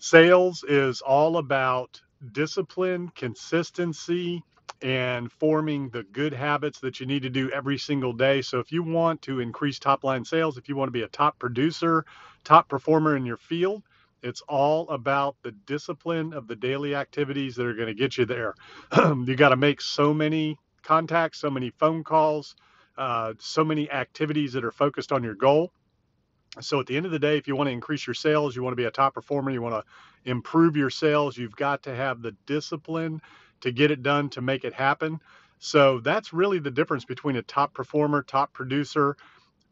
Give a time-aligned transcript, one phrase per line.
[0.00, 2.02] Sales is all about
[2.32, 4.42] discipline, consistency,
[4.82, 8.42] and forming the good habits that you need to do every single day.
[8.42, 11.08] So, if you want to increase top line sales, if you want to be a
[11.08, 12.04] top producer,
[12.44, 13.84] top performer in your field,
[14.22, 18.26] it's all about the discipline of the daily activities that are going to get you
[18.26, 18.54] there.
[18.96, 22.54] you got to make so many contacts, so many phone calls,
[22.98, 25.72] uh, so many activities that are focused on your goal
[26.60, 28.62] so at the end of the day, if you want to increase your sales, you
[28.62, 31.94] want to be a top performer, you want to improve your sales, you've got to
[31.94, 33.20] have the discipline
[33.60, 35.20] to get it done, to make it happen.
[35.58, 39.16] So that's really the difference between a top performer, top producer,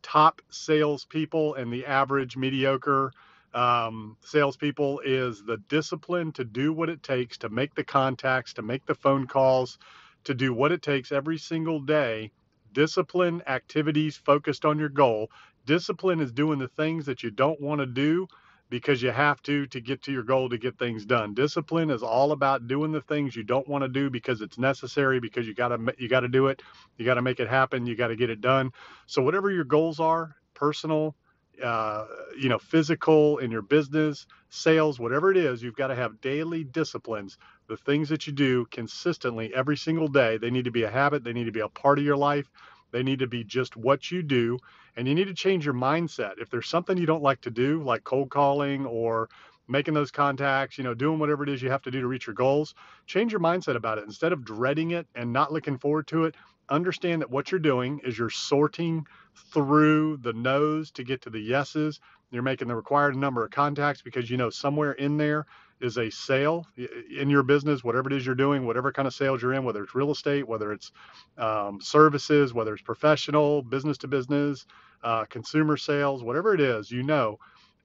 [0.03, 3.13] top salespeople, and the average mediocre
[3.55, 8.63] um, salespeople is the discipline to do what it takes to make the contacts, to
[8.63, 9.79] make the phone calls,
[10.25, 12.31] to do what it takes every single day.
[12.73, 15.31] Discipline activities focused on your goal
[15.67, 18.29] Discipline is doing the things that you don't want to do
[18.71, 21.35] because you have to to get to your goal to get things done.
[21.35, 25.21] Discipline is all about doing the things you don't want to do because it's necessary
[25.21, 26.63] because you got to you got to do it.
[26.99, 27.87] You got to make it happen.
[27.87, 28.73] You got to get it done.
[29.07, 31.17] So whatever your goals are, personal,
[31.63, 32.07] uh,
[32.39, 36.65] you know, physical in your business, sales, whatever it is, you've got to have daily
[36.65, 37.39] disciplines.
[37.69, 41.25] The things that you do consistently every single day, they need to be a habit.
[41.25, 42.51] They need to be a part of your life.
[42.93, 44.59] They need to be just what you do.
[44.97, 46.39] And you need to change your mindset.
[46.39, 49.29] If there's something you don't like to do, like cold calling or
[49.69, 52.27] making those contacts, you know, doing whatever it is you have to do to reach
[52.27, 52.75] your goals,
[53.07, 54.05] change your mindset about it.
[54.05, 56.35] Instead of dreading it and not looking forward to it,
[56.69, 59.07] understand that what you're doing is you're sorting
[59.53, 62.01] through the no's to get to the yeses.
[62.31, 65.47] You're making the required number of contacts because you know somewhere in there
[65.81, 69.43] is a sale in your business, whatever it is you're doing, whatever kind of sales
[69.43, 70.91] you're in, whether it's real estate, whether it's
[71.39, 74.67] um, services, whether it's professional, business to business,
[75.05, 77.39] uh, consumer sales, whatever it is, you know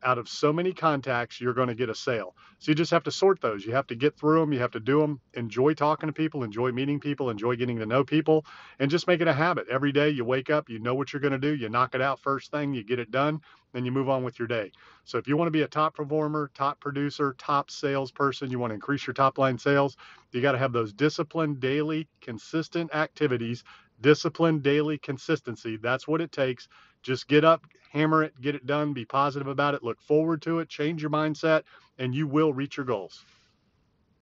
[0.04, 2.36] out of so many contacts, you're going to get a sale.
[2.60, 3.66] So you just have to sort those.
[3.66, 4.54] You have to get through them.
[4.54, 5.20] You have to do them.
[5.34, 8.46] Enjoy talking to people, enjoy meeting people, enjoy getting to know people,
[8.80, 9.68] and just make it a habit.
[9.70, 11.56] Every day you wake up, you know what you're going to do.
[11.56, 13.42] You knock it out first thing, you get it done,
[13.74, 14.72] then you move on with your day.
[15.06, 18.72] So if you want to be a top performer, top producer, top salesperson, you want
[18.72, 19.98] to increase your top line sales,
[20.32, 23.64] you got to have those disciplined, daily, consistent activities.
[24.02, 25.78] Discipline, daily consistency.
[25.78, 26.68] That's what it takes
[27.04, 30.60] just get up, hammer it, get it done, be positive about it, look forward to
[30.60, 31.64] it, change your mindset,
[31.98, 33.26] and you will reach your goals.